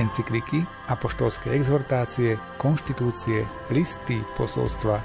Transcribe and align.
encykliky, 0.00 0.64
apoštolské 0.88 1.52
exhortácie, 1.52 2.40
konštitúcie, 2.56 3.44
listy, 3.68 4.24
posolstva. 4.40 5.04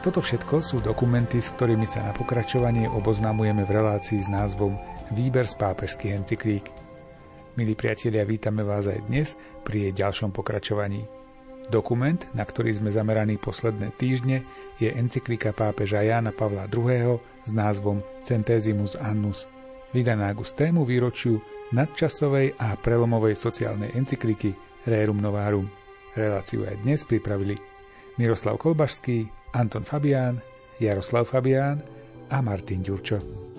Toto 0.00 0.18
všetko 0.18 0.64
sú 0.64 0.80
dokumenty, 0.82 1.38
s 1.38 1.54
ktorými 1.54 1.86
sa 1.86 2.02
na 2.02 2.16
pokračovanie 2.16 2.90
oboznámujeme 2.90 3.62
v 3.62 3.74
relácii 3.76 4.18
s 4.18 4.32
názvom 4.32 4.74
Výber 5.12 5.44
z 5.44 5.54
pápežských 5.60 6.16
encyklík. 6.16 6.66
Milí 7.54 7.76
priatelia, 7.76 8.24
vítame 8.24 8.64
vás 8.64 8.88
aj 8.88 9.04
dnes 9.12 9.36
pri 9.62 9.86
jej 9.86 9.92
ďalšom 9.92 10.32
pokračovaní. 10.32 11.04
Dokument, 11.70 12.18
na 12.34 12.42
ktorý 12.42 12.74
sme 12.74 12.90
zameraní 12.90 13.38
posledné 13.38 13.94
týždne, 13.94 14.42
je 14.82 14.90
encyklika 14.90 15.54
pápeža 15.54 16.02
Jána 16.02 16.34
Pavla 16.34 16.66
II. 16.66 17.20
s 17.46 17.52
názvom 17.54 18.02
Centesimus 18.24 18.98
Annus, 18.98 19.46
vydaná 19.94 20.34
k 20.34 20.42
tému 20.42 20.82
výročiu 20.82 21.38
nadčasovej 21.72 22.56
a 22.60 22.76
prelomovej 22.76 23.34
sociálnej 23.36 23.92
encykliky 23.96 24.52
Rerum 24.88 25.18
Novarum. 25.20 25.68
Reláciu 26.12 26.68
aj 26.68 26.84
dnes 26.84 27.04
pripravili 27.08 27.56
Miroslav 28.20 28.60
Kolbašský, 28.60 29.28
Anton 29.56 29.84
Fabián, 29.84 30.40
Jaroslav 30.76 31.28
Fabián 31.28 31.80
a 32.28 32.40
Martin 32.44 32.84
Ďurčo. 32.84 33.51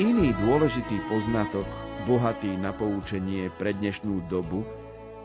Iný 0.00 0.32
dôležitý 0.32 0.96
poznatok, 1.12 1.68
bohatý 2.08 2.56
na 2.56 2.72
poučenie 2.72 3.52
pre 3.52 3.76
dnešnú 3.76 4.32
dobu, 4.32 4.64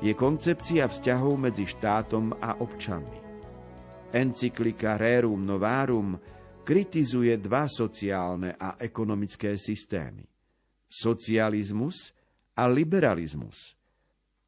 je 0.04 0.12
koncepcia 0.12 0.92
vzťahov 0.92 1.40
medzi 1.40 1.64
štátom 1.64 2.36
a 2.44 2.60
občanmi. 2.60 3.24
Encyklika 4.12 5.00
Rerum 5.00 5.48
Novarum 5.48 6.20
kritizuje 6.68 7.40
dva 7.40 7.72
sociálne 7.72 8.60
a 8.60 8.76
ekonomické 8.76 9.56
systémy. 9.56 10.28
Socializmus 10.92 12.12
a 12.60 12.68
liberalizmus. 12.68 13.80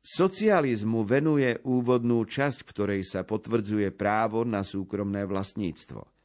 Socializmu 0.03 1.07
venuje 1.07 1.55
úvodnú 1.63 2.19
časť, 2.27 2.67
v 2.67 2.69
ktorej 2.75 3.01
sa 3.07 3.23
potvrdzuje 3.23 3.95
právo 3.95 4.43
na 4.43 4.59
súkromné 4.67 5.23
vlastníctvo– 5.23 6.03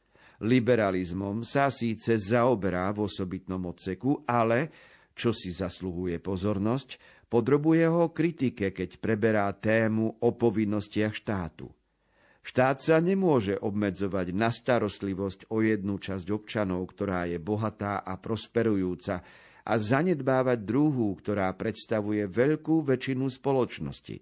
Liberalizmom 0.43 1.47
sa 1.47 1.71
síce 1.71 2.19
zaoberá 2.19 2.91
v 2.91 3.07
osobitnom 3.07 3.63
odseku, 3.71 4.27
ale, 4.27 4.67
čo 5.15 5.31
si 5.31 5.55
zasluhuje 5.55 6.19
pozornosť, 6.19 6.99
podrobuje 7.31 7.87
ho 7.87 8.11
kritike, 8.11 8.75
keď 8.75 8.99
preberá 8.99 9.47
tému 9.55 10.19
o 10.19 10.29
povinnostiach 10.35 11.15
štátu. 11.15 11.71
Štát 12.43 12.83
sa 12.83 12.99
nemôže 12.99 13.55
obmedzovať 13.55 14.35
na 14.35 14.51
starostlivosť 14.51 15.47
o 15.47 15.63
jednu 15.63 15.95
časť 15.95 16.27
občanov, 16.27 16.91
ktorá 16.91 17.23
je 17.23 17.39
bohatá 17.39 18.03
a 18.03 18.19
prosperujúca, 18.19 19.23
a 19.63 19.73
zanedbávať 19.79 20.59
druhú, 20.67 21.15
ktorá 21.15 21.47
predstavuje 21.55 22.27
veľkú 22.27 22.83
väčšinu 22.83 23.31
spoločnosti. 23.31 24.19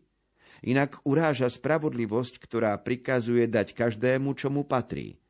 Inak 0.69 1.01
uráža 1.01 1.49
spravodlivosť, 1.49 2.37
ktorá 2.37 2.77
prikazuje 2.77 3.49
dať 3.49 3.73
každému, 3.73 4.37
čo 4.37 4.53
mu 4.53 4.61
patrí. 4.69 5.20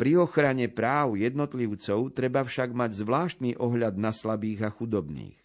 Pri 0.00 0.16
ochrane 0.16 0.64
práv 0.72 1.20
jednotlivcov 1.20 2.16
treba 2.16 2.40
však 2.40 2.72
mať 2.72 3.04
zvláštny 3.04 3.50
ohľad 3.60 4.00
na 4.00 4.16
slabých 4.16 4.64
a 4.64 4.70
chudobných. 4.72 5.36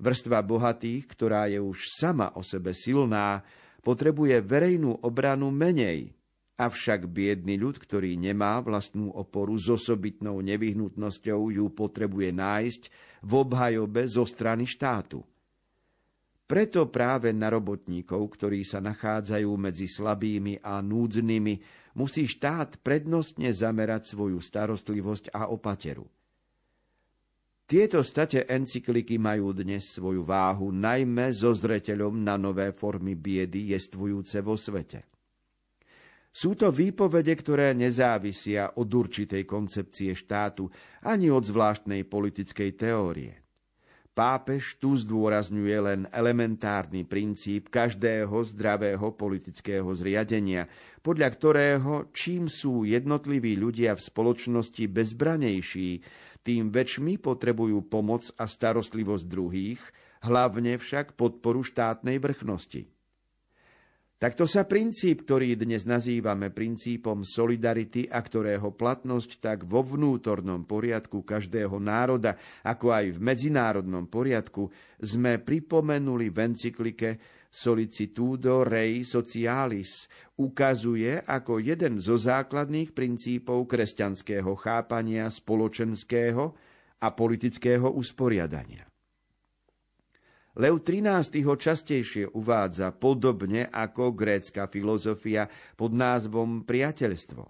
Vrstva 0.00 0.40
bohatých, 0.40 1.04
ktorá 1.12 1.44
je 1.52 1.60
už 1.60 1.92
sama 1.92 2.32
o 2.32 2.40
sebe 2.40 2.72
silná, 2.72 3.44
potrebuje 3.84 4.40
verejnú 4.40 4.96
obranu 5.04 5.52
menej, 5.52 6.16
avšak 6.56 7.04
biedný 7.04 7.60
ľud, 7.60 7.76
ktorý 7.76 8.16
nemá 8.16 8.64
vlastnú 8.64 9.12
oporu 9.12 9.60
s 9.60 9.68
osobitnou 9.68 10.40
nevyhnutnosťou, 10.40 11.52
ju 11.52 11.68
potrebuje 11.68 12.32
nájsť 12.32 12.82
v 13.20 13.32
obhajobe 13.44 14.08
zo 14.08 14.24
strany 14.24 14.64
štátu. 14.64 15.20
Preto 16.48 16.88
práve 16.88 17.28
na 17.36 17.52
robotníkov, 17.52 18.40
ktorí 18.40 18.64
sa 18.64 18.80
nachádzajú 18.80 19.52
medzi 19.60 19.84
slabými 19.84 20.64
a 20.64 20.80
núdznymi, 20.80 21.81
musí 21.96 22.28
štát 22.28 22.80
prednostne 22.80 23.52
zamerať 23.52 24.12
svoju 24.12 24.40
starostlivosť 24.40 25.32
a 25.32 25.48
opateru. 25.48 26.08
Tieto 27.66 28.04
state 28.04 28.44
encykliky 28.44 29.16
majú 29.16 29.56
dnes 29.56 29.96
svoju 29.96 30.28
váhu 30.28 30.68
najmä 30.76 31.32
so 31.32 31.56
zreteľom 31.56 32.20
na 32.20 32.36
nové 32.36 32.68
formy 32.76 33.16
biedy 33.16 33.72
jestvujúce 33.72 34.44
vo 34.44 34.60
svete. 34.60 35.08
Sú 36.32 36.56
to 36.56 36.72
výpovede, 36.72 37.32
ktoré 37.36 37.76
nezávisia 37.76 38.80
od 38.80 38.88
určitej 38.88 39.44
koncepcie 39.44 40.16
štátu 40.16 40.68
ani 41.04 41.28
od 41.28 41.44
zvláštnej 41.44 42.08
politickej 42.08 42.72
teórie. 42.72 43.41
Pápež 44.12 44.76
tu 44.76 44.92
zdôrazňuje 44.92 45.78
len 45.80 46.00
elementárny 46.12 47.00
princíp 47.08 47.72
každého 47.72 48.44
zdravého 48.44 49.08
politického 49.16 49.88
zriadenia, 49.96 50.68
podľa 51.00 51.28
ktorého 51.32 52.12
čím 52.12 52.44
sú 52.44 52.84
jednotliví 52.84 53.56
ľudia 53.56 53.96
v 53.96 54.04
spoločnosti 54.04 54.84
bezbranejší, 54.84 56.04
tým 56.44 56.68
väčšmi 56.68 57.24
potrebujú 57.24 57.88
pomoc 57.88 58.28
a 58.36 58.44
starostlivosť 58.44 59.24
druhých, 59.24 59.80
hlavne 60.28 60.76
však 60.76 61.16
podporu 61.16 61.64
štátnej 61.64 62.20
vrchnosti. 62.20 62.92
Takto 64.22 64.46
sa 64.46 64.62
princíp, 64.70 65.26
ktorý 65.26 65.58
dnes 65.58 65.82
nazývame 65.82 66.54
princípom 66.54 67.26
solidarity 67.26 68.06
a 68.06 68.22
ktorého 68.22 68.70
platnosť 68.70 69.42
tak 69.42 69.58
vo 69.66 69.82
vnútornom 69.82 70.62
poriadku 70.62 71.26
každého 71.26 71.82
národa, 71.82 72.38
ako 72.62 72.94
aj 72.94 73.06
v 73.08 73.18
medzinárodnom 73.18 74.06
poriadku, 74.06 74.70
sme 75.02 75.42
pripomenuli 75.42 76.30
v 76.30 76.38
encyklike 76.38 77.18
Solicitudo 77.50 78.62
Rei 78.62 79.02
Socialis, 79.02 80.06
ukazuje 80.38 81.18
ako 81.18 81.58
jeden 81.58 81.98
zo 81.98 82.14
základných 82.14 82.94
princípov 82.94 83.66
kresťanského 83.66 84.54
chápania 84.54 85.26
spoločenského 85.34 86.54
a 87.02 87.10
politického 87.10 87.90
usporiadania. 87.90 88.91
Lev 90.52 90.84
XIII. 90.84 91.48
ho 91.48 91.56
častejšie 91.56 92.36
uvádza 92.36 92.92
podobne 92.92 93.72
ako 93.72 94.12
grécka 94.12 94.68
filozofia 94.68 95.48
pod 95.80 95.96
názvom 95.96 96.68
priateľstvo. 96.68 97.48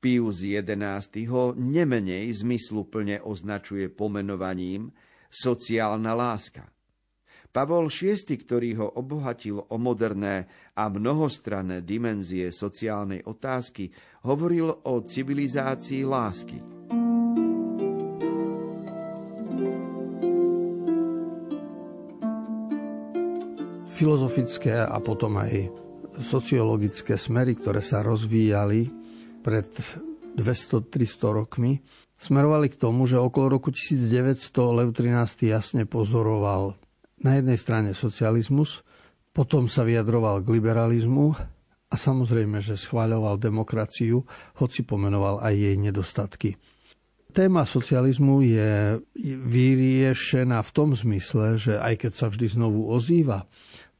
Pius 0.00 0.40
XI. 0.40 1.20
ho 1.28 1.52
nemenej 1.52 2.32
zmysluplne 2.32 3.20
označuje 3.20 3.92
pomenovaním 3.92 4.88
sociálna 5.28 6.16
láska. 6.16 6.64
Pavol 7.52 7.88
VI, 7.88 8.20
ktorý 8.20 8.70
ho 8.80 8.88
obohatil 8.96 9.60
o 9.60 9.76
moderné 9.76 10.48
a 10.76 10.88
mnohostranné 10.88 11.84
dimenzie 11.84 12.52
sociálnej 12.52 13.24
otázky, 13.24 13.92
hovoril 14.24 14.72
o 14.72 15.00
civilizácii 15.04 16.04
lásky– 16.04 16.60
filozofické 23.96 24.76
a 24.76 25.00
potom 25.00 25.40
aj 25.40 25.72
sociologické 26.20 27.16
smery, 27.16 27.56
ktoré 27.56 27.80
sa 27.80 28.04
rozvíjali 28.04 28.92
pred 29.40 29.68
200-300 30.36 30.92
rokmi, 31.32 31.80
smerovali 32.20 32.68
k 32.68 32.76
tomu, 32.76 33.08
že 33.08 33.16
okolo 33.16 33.56
roku 33.56 33.72
1900 33.72 34.76
Lev 34.76 34.92
XIII 34.92 35.48
jasne 35.48 35.82
pozoroval 35.88 36.76
na 37.24 37.40
jednej 37.40 37.56
strane 37.56 37.96
socializmus, 37.96 38.84
potom 39.32 39.68
sa 39.68 39.84
vyjadroval 39.84 40.44
k 40.44 40.52
liberalizmu 40.60 41.32
a 41.88 41.94
samozrejme, 41.94 42.60
že 42.60 42.76
schváľoval 42.76 43.40
demokraciu, 43.40 44.24
hoci 44.60 44.84
pomenoval 44.84 45.40
aj 45.40 45.54
jej 45.56 45.76
nedostatky. 45.76 46.50
Téma 47.36 47.68
socializmu 47.68 48.40
je 48.48 48.96
vyriešená 49.44 50.56
v 50.64 50.70
tom 50.72 50.96
zmysle, 50.96 51.60
že 51.60 51.76
aj 51.76 52.08
keď 52.08 52.12
sa 52.16 52.26
vždy 52.32 52.56
znovu 52.56 52.88
ozýva, 52.88 53.44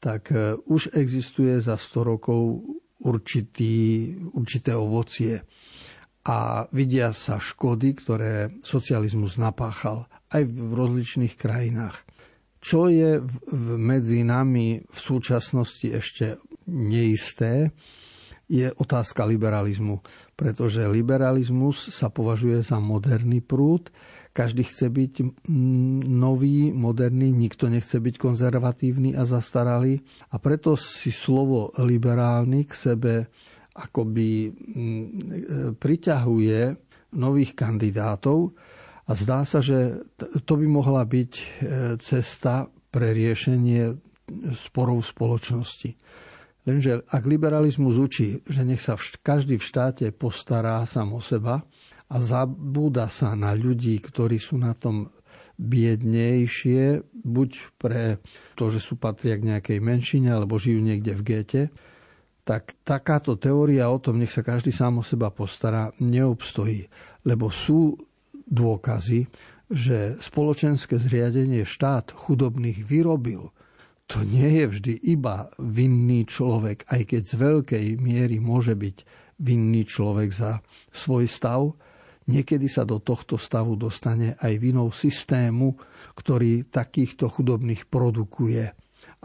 tak 0.01 0.33
e, 0.33 0.55
už 0.69 0.97
existuje 0.97 1.61
za 1.61 1.77
100 1.77 2.11
rokov 2.17 2.63
určitý, 3.01 4.13
určité 4.33 4.73
ovocie 4.73 5.43
a 6.27 6.67
vidia 6.75 7.15
sa 7.15 7.39
škody, 7.39 7.95
ktoré 7.95 8.51
socializmus 8.65 9.39
napáchal 9.39 10.11
aj 10.35 10.43
v 10.43 10.59
rozličných 10.75 11.35
krajinách. 11.39 12.03
Čo 12.59 12.91
je 12.91 13.23
medzi 13.79 14.27
nami 14.27 14.83
v 14.83 14.99
súčasnosti 14.99 15.87
ešte 15.87 16.43
neisté, 16.67 17.71
je 18.47 18.71
otázka 18.71 19.27
liberalizmu, 19.27 20.03
pretože 20.39 20.87
liberalizmus 20.87 21.91
sa 21.91 22.11
považuje 22.11 22.63
za 22.63 22.79
moderný 22.79 23.43
prúd, 23.43 23.91
každý 24.37 24.69
chce 24.69 24.93
byť 24.93 25.13
nový, 26.13 26.69
moderný, 26.77 27.33
nikto 27.33 27.73
nechce 27.73 27.97
byť 27.97 28.21
konzervatívny 28.21 29.17
a 29.17 29.25
zastaralý 29.25 30.05
a 30.29 30.37
preto 30.37 30.77
si 30.77 31.09
slovo 31.09 31.73
liberálny 31.81 32.69
k 32.69 32.73
sebe 32.77 33.15
akoby 33.73 34.53
priťahuje 35.81 36.61
nových 37.17 37.53
kandidátov 37.57 38.53
a 39.09 39.13
zdá 39.17 39.49
sa, 39.49 39.65
že 39.65 40.05
to 40.45 40.59
by 40.59 40.67
mohla 40.67 41.07
byť 41.07 41.33
e, 41.33 41.45
cesta 42.03 42.67
pre 42.91 43.15
riešenie 43.15 43.95
sporov 44.51 45.07
spoločnosti. 45.07 45.95
Lenže 46.67 47.07
ak 47.07 47.23
liberalizmus 47.31 47.95
učí, 48.03 48.43
že 48.43 48.67
nech 48.67 48.83
sa 48.83 48.99
každý 48.99 49.63
v 49.63 49.65
štáte 49.65 50.11
postará 50.11 50.83
sám 50.83 51.15
o 51.15 51.23
seba 51.23 51.63
a 52.07 52.17
zabúda 52.23 53.11
sa 53.11 53.35
na 53.35 53.51
ľudí, 53.51 53.99
ktorí 53.99 54.39
sú 54.39 54.63
na 54.63 54.79
tom 54.79 55.11
biednejšie, 55.59 57.03
buď 57.13 57.51
pre 57.81 58.23
to, 58.55 58.71
že 58.71 58.79
sú 58.79 59.01
patria 59.01 59.41
k 59.41 59.49
nejakej 59.57 59.79
menšine 59.83 60.31
alebo 60.31 60.61
žijú 60.61 60.85
niekde 60.85 61.17
v 61.17 61.23
gete, 61.27 61.63
tak 62.47 62.79
takáto 62.87 63.35
teória 63.35 63.91
o 63.91 63.99
tom, 63.99 64.23
nech 64.23 64.31
sa 64.31 64.47
každý 64.47 64.71
sám 64.71 65.03
o 65.03 65.05
seba 65.05 65.35
postará, 65.35 65.91
neobstojí. 65.99 66.87
Lebo 67.27 67.51
sú 67.51 67.99
dôkazy, 68.47 69.27
že 69.67 70.15
spoločenské 70.23 70.95
zriadenie 71.03 71.67
štát 71.67 72.15
chudobných 72.15 72.87
vyrobil. 72.87 73.51
To 74.07 74.23
nie 74.23 74.63
je 74.63 74.67
vždy 74.71 74.95
iba 75.11 75.51
vinný 75.59 76.23
človek, 76.23 76.87
aj 76.87 77.03
keď 77.11 77.23
z 77.27 77.35
veľkej 77.35 77.87
miery 77.99 78.39
môže 78.39 78.79
byť 78.79 78.97
vinný 79.43 79.83
človek 79.83 80.31
za 80.31 80.63
svoj 80.95 81.27
stav, 81.27 81.75
niekedy 82.27 82.67
sa 82.67 82.83
do 82.83 82.99
tohto 83.03 83.39
stavu 83.39 83.79
dostane 83.79 84.35
aj 84.39 84.53
vinou 84.59 84.91
systému, 84.91 85.75
ktorý 86.15 86.69
takýchto 86.69 87.31
chudobných 87.31 87.87
produkuje. 87.87 88.65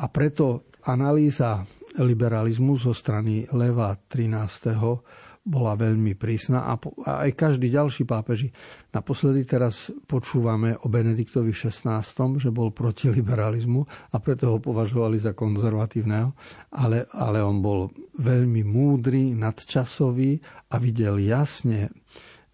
A 0.02 0.06
preto 0.08 0.72
analýza 0.88 1.62
liberalizmu 2.00 2.74
zo 2.80 2.96
strany 2.96 3.46
Leva 3.54 3.94
13 3.94 5.42
bola 5.42 5.74
veľmi 5.74 6.14
prísna 6.14 6.70
a, 6.70 6.78
aj 7.26 7.34
každý 7.34 7.74
ďalší 7.74 8.06
pápeži. 8.06 8.54
Naposledy 8.94 9.42
teraz 9.42 9.90
počúvame 10.06 10.78
o 10.78 10.88
Benediktovi 10.88 11.50
XVI, 11.50 12.06
že 12.38 12.54
bol 12.54 12.70
proti 12.70 13.10
liberalizmu 13.10 13.82
a 14.14 14.16
preto 14.22 14.54
ho 14.54 14.58
považovali 14.62 15.18
za 15.18 15.34
konzervatívneho, 15.34 16.30
ale, 16.78 17.10
ale 17.18 17.42
on 17.42 17.58
bol 17.58 17.90
veľmi 18.22 18.62
múdry, 18.62 19.34
nadčasový 19.34 20.38
a 20.70 20.78
videl 20.78 21.18
jasne 21.26 21.90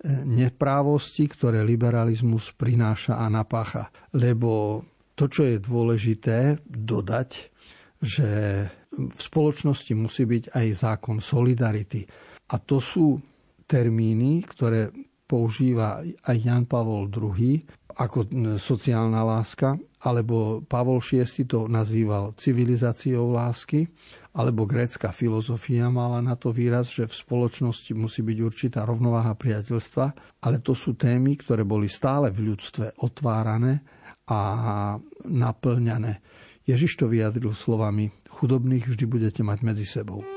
neprávosti, 0.05 1.25
ktoré 1.25 1.65
liberalizmus 1.65 2.53
prináša 2.53 3.17
a 3.17 3.25
napácha. 3.33 3.89
Lebo 4.13 4.83
to, 5.17 5.25
čo 5.25 5.49
je 5.49 5.57
dôležité 5.57 6.61
dodať, 6.67 7.49
že 7.97 8.29
v 8.93 9.19
spoločnosti 9.21 9.93
musí 9.97 10.29
byť 10.29 10.53
aj 10.53 10.67
zákon 10.73 11.17
solidarity 11.17 12.05
a 12.47 12.55
to 12.61 12.77
sú 12.79 13.19
termíny, 13.67 14.45
ktoré 14.47 14.93
používa 15.27 15.99
aj 16.23 16.37
Jan 16.39 16.65
Pavol 16.69 17.11
II 17.11 17.59
ako 17.97 18.29
sociálna 18.61 19.25
láska, 19.25 19.73
alebo 20.05 20.61
Pavol 20.63 21.01
VI 21.01 21.25
to 21.49 21.65
nazýval 21.65 22.37
civilizáciou 22.37 23.33
lásky, 23.33 23.89
alebo 24.37 24.69
grécka 24.69 25.09
filozofia 25.09 25.89
mala 25.89 26.21
na 26.21 26.37
to 26.37 26.53
výraz, 26.53 26.93
že 26.93 27.09
v 27.09 27.17
spoločnosti 27.17 27.89
musí 27.97 28.21
byť 28.21 28.37
určitá 28.37 28.85
rovnováha 28.85 29.33
priateľstva, 29.33 30.05
ale 30.45 30.61
to 30.61 30.77
sú 30.77 30.93
témy, 30.93 31.41
ktoré 31.41 31.65
boli 31.65 31.89
stále 31.89 32.29
v 32.29 32.53
ľudstve 32.53 33.01
otvárané 33.01 33.81
a 34.29 34.39
naplňané. 35.25 36.21
Ježiš 36.69 37.01
to 37.01 37.09
vyjadril 37.09 37.55
slovami, 37.55 38.13
chudobných 38.29 38.85
vždy 38.85 39.05
budete 39.09 39.41
mať 39.41 39.59
medzi 39.65 39.87
sebou. 39.89 40.36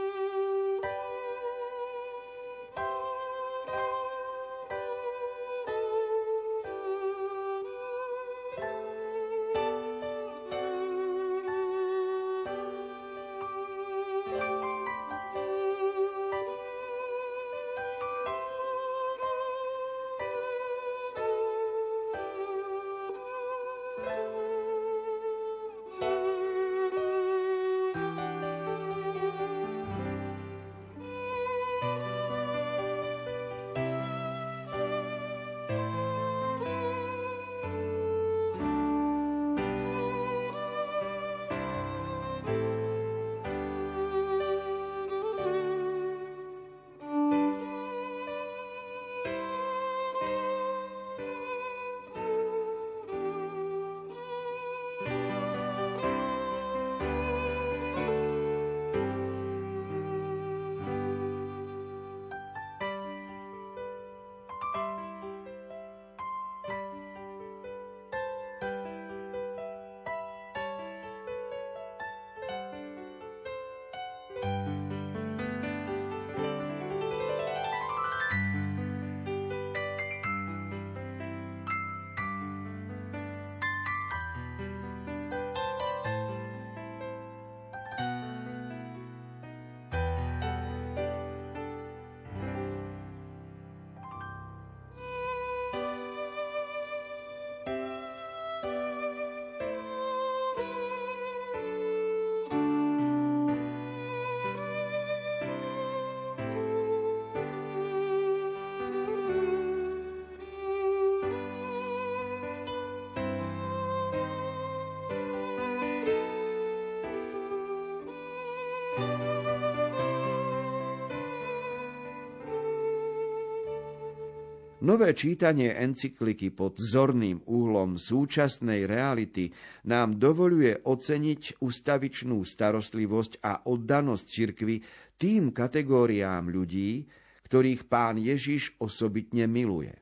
Nové 124.81 125.13
čítanie 125.13 125.77
encykliky 125.77 126.57
pod 126.57 126.81
zorným 126.81 127.45
úhlom 127.45 128.01
súčasnej 128.01 128.89
reality 128.89 129.53
nám 129.85 130.17
dovoluje 130.17 130.73
oceniť 130.73 131.61
ustavičnú 131.61 132.41
starostlivosť 132.41 133.45
a 133.45 133.69
oddanosť 133.69 134.25
cirkvy 134.25 134.81
tým 135.21 135.53
kategóriám 135.53 136.49
ľudí, 136.49 137.05
ktorých 137.45 137.93
pán 137.93 138.17
Ježiš 138.17 138.81
osobitne 138.81 139.45
miluje. 139.45 139.93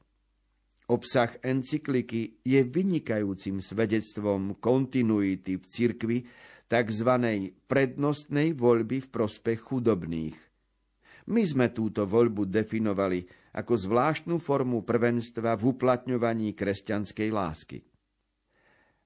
Obsah 0.87 1.35
encykliky 1.43 2.39
je 2.47 2.63
vynikajúcim 2.63 3.59
svedectvom 3.59 4.63
kontinuity 4.63 5.59
v 5.59 5.65
cirkvi, 5.67 6.19
tzv. 6.71 7.11
prednostnej 7.67 8.55
voľby 8.55 9.03
v 9.03 9.09
prospech 9.11 9.59
chudobných. 9.59 10.48
My 11.29 11.45
sme 11.45 11.69
túto 11.77 12.09
voľbu 12.09 12.49
definovali 12.49 13.21
ako 13.53 13.75
zvláštnu 13.77 14.41
formu 14.41 14.81
prvenstva 14.81 15.61
v 15.61 15.77
uplatňovaní 15.77 16.57
kresťanskej 16.57 17.29
lásky. 17.29 17.79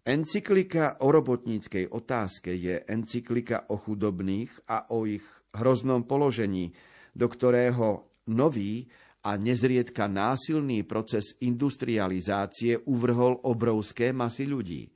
Encyklika 0.02 1.02
o 1.02 1.14
robotníckej 1.14 1.90
otázke 1.90 2.54
je 2.54 2.82
encyklika 2.86 3.70
o 3.70 3.78
chudobných 3.78 4.50
a 4.70 4.90
o 4.94 5.06
ich 5.06 5.22
hroznom 5.54 6.02
položení, 6.06 6.74
do 7.14 7.30
ktorého 7.30 8.06
nový 8.30 8.86
a 9.22 9.38
nezriedka 9.38 10.10
násilný 10.10 10.82
proces 10.82 11.38
industrializácie 11.42 12.82
uvrhol 12.86 13.38
obrovské 13.46 14.10
masy 14.10 14.50
ľudí. 14.50 14.90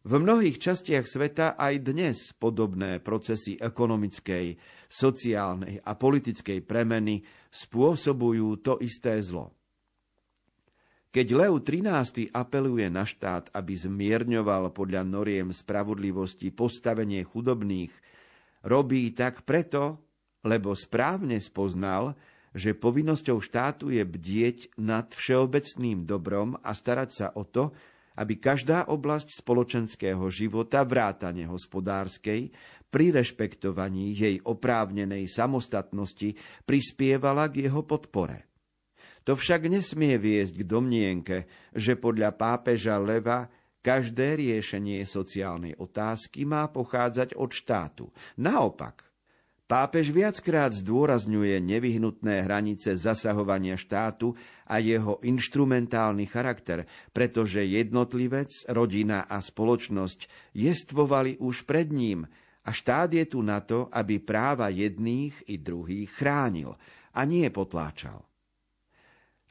V 0.00 0.16
mnohých 0.16 0.56
častiach 0.56 1.04
sveta 1.04 1.60
aj 1.60 1.74
dnes 1.84 2.32
podobné 2.32 3.04
procesy 3.04 3.60
ekonomickej, 3.60 4.56
sociálnej 4.88 5.76
a 5.84 5.92
politickej 5.92 6.64
premeny 6.64 7.20
spôsobujú 7.52 8.64
to 8.64 8.80
isté 8.80 9.20
zlo. 9.20 9.52
Keď 11.12 11.26
Leo 11.36 11.60
XIII 11.60 12.32
apeluje 12.32 12.88
na 12.88 13.04
štát, 13.04 13.52
aby 13.52 13.76
zmierňoval 13.76 14.72
podľa 14.72 15.04
noriem 15.04 15.52
spravodlivosti 15.52 16.48
postavenie 16.48 17.20
chudobných, 17.20 17.92
robí 18.64 19.12
tak 19.12 19.44
preto, 19.44 20.00
lebo 20.48 20.72
správne 20.72 21.36
spoznal, 21.44 22.16
že 22.56 22.72
povinnosťou 22.72 23.36
štátu 23.36 23.92
je 23.92 24.00
bdieť 24.00 24.80
nad 24.80 25.12
všeobecným 25.12 26.08
dobrom 26.08 26.56
a 26.64 26.72
starať 26.72 27.10
sa 27.12 27.26
o 27.36 27.44
to, 27.44 27.74
aby 28.18 28.38
každá 28.38 28.88
oblasť 28.90 29.42
spoločenského 29.42 30.22
života, 30.32 30.82
vrátane 30.82 31.46
hospodárskej, 31.46 32.50
pri 32.90 33.06
rešpektovaní 33.14 34.14
jej 34.18 34.36
oprávnenej 34.42 35.30
samostatnosti 35.30 36.34
prispievala 36.66 37.46
k 37.46 37.70
jeho 37.70 37.86
podpore. 37.86 38.50
To 39.28 39.38
však 39.38 39.70
nesmie 39.70 40.18
viesť 40.18 40.64
k 40.64 40.66
domnienke, 40.66 41.36
že 41.70 41.94
podľa 41.94 42.34
pápeža 42.34 42.98
Leva 42.98 43.46
každé 43.80 44.36
riešenie 44.36 45.06
sociálnej 45.06 45.76
otázky 45.78 46.44
má 46.44 46.68
pochádzať 46.68 47.36
od 47.36 47.50
štátu. 47.52 48.06
Naopak, 48.40 49.09
Pápež 49.70 50.10
viackrát 50.10 50.74
zdôrazňuje 50.74 51.62
nevyhnutné 51.62 52.42
hranice 52.42 52.90
zasahovania 52.98 53.78
štátu 53.78 54.34
a 54.66 54.82
jeho 54.82 55.22
inštrumentálny 55.22 56.26
charakter, 56.26 56.90
pretože 57.14 57.62
jednotlivec, 57.62 58.50
rodina 58.66 59.30
a 59.30 59.38
spoločnosť 59.38 60.26
jestvovali 60.58 61.38
už 61.38 61.70
pred 61.70 61.86
ním 61.94 62.26
a 62.66 62.74
štát 62.74 63.14
je 63.14 63.22
tu 63.30 63.46
na 63.46 63.62
to, 63.62 63.86
aby 63.94 64.18
práva 64.18 64.74
jedných 64.74 65.38
i 65.46 65.62
druhých 65.62 66.18
chránil 66.18 66.74
a 67.14 67.22
nie 67.22 67.46
potláčal. 67.54 68.26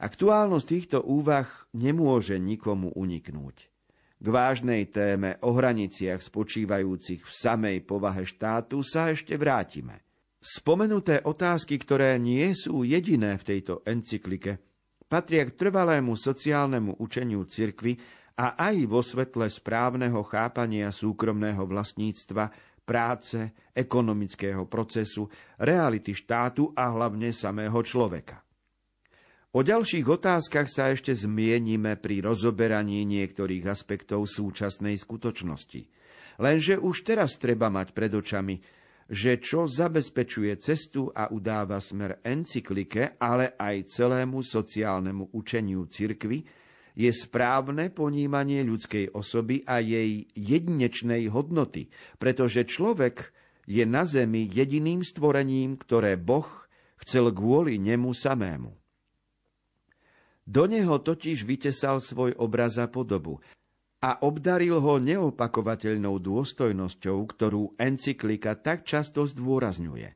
Aktuálnosť 0.03 0.67
týchto 0.67 0.99
úvah 0.99 1.47
nemôže 1.71 2.35
nikomu 2.35 2.91
uniknúť. 2.91 3.71
K 4.19 4.27
vážnej 4.27 4.83
téme 4.91 5.39
o 5.39 5.55
hraniciach 5.55 6.19
spočívajúcich 6.19 7.23
v 7.23 7.31
samej 7.31 7.87
povahe 7.87 8.27
štátu 8.27 8.83
sa 8.83 9.15
ešte 9.15 9.39
vrátime– 9.39 10.03
Spomenuté 10.39 11.19
otázky, 11.19 11.75
ktoré 11.75 12.15
nie 12.15 12.55
sú 12.55 12.87
jediné 12.87 13.35
v 13.35 13.43
tejto 13.43 13.83
encyklike, 13.83 14.55
patria 15.11 15.43
k 15.43 15.51
trvalému 15.51 16.15
sociálnemu 16.15 16.95
učeniu 16.95 17.43
cirkvy 17.43 17.99
a 18.39 18.55
aj 18.55 18.75
vo 18.87 19.03
svetle 19.03 19.51
správneho 19.51 20.23
chápania 20.23 20.95
súkromného 20.95 21.67
vlastníctva, 21.67 22.55
práce, 22.87 23.51
ekonomického 23.75 24.63
procesu, 24.71 25.27
reality 25.59 26.15
štátu 26.15 26.71
a 26.71 26.87
hlavne 26.87 27.35
samého 27.35 27.83
človeka. 27.83 28.39
O 29.51 29.59
ďalších 29.59 30.07
otázkach 30.07 30.71
sa 30.71 30.93
ešte 30.93 31.11
zmienime 31.11 31.99
pri 31.99 32.23
rozoberaní 32.23 33.03
niektorých 33.03 33.65
aspektov 33.67 34.29
súčasnej 34.29 34.95
skutočnosti. 34.95 35.89
Lenže 36.39 36.79
už 36.79 37.03
teraz 37.03 37.35
treba 37.35 37.67
mať 37.67 37.91
pred 37.91 38.13
očami, 38.13 38.78
že 39.09 39.41
čo 39.41 39.65
zabezpečuje 39.65 40.53
cestu 40.61 41.09
a 41.09 41.33
udáva 41.33 41.81
smer 41.81 42.21
encyklike, 42.21 43.17
ale 43.17 43.57
aj 43.57 43.89
celému 43.89 44.45
sociálnemu 44.45 45.33
učeniu 45.33 45.89
cirkvy, 45.89 46.45
je 46.93 47.09
správne 47.09 47.89
ponímanie 47.89 48.61
ľudskej 48.61 49.17
osoby 49.17 49.65
a 49.65 49.81
jej 49.81 50.29
jedinečnej 50.37 51.25
hodnoty, 51.33 51.89
pretože 52.21 52.69
človek 52.69 53.33
je 53.65 53.81
na 53.87 54.05
zemi 54.05 54.45
jediným 54.45 55.01
stvorením, 55.01 55.79
ktoré 55.79 56.13
Boh 56.13 56.47
chcel 57.01 57.33
kvôli 57.33 57.81
nemu 57.81 58.13
samému. 58.13 58.77
Do 60.49 60.65
neho 60.65 60.97
totiž 60.97 61.45
vytesal 61.45 62.01
svoj 62.01 62.33
obraz 62.37 62.81
a 62.81 62.89
podobu 62.89 63.37
a 63.99 64.23
obdaril 64.23 64.79
ho 64.79 64.95
neopakovateľnou 64.99 66.23
dôstojnosťou, 66.23 67.17
ktorú 67.35 67.75
encyklika 67.75 68.55
tak 68.55 68.87
často 68.87 69.27
zdôrazňuje. 69.27 70.09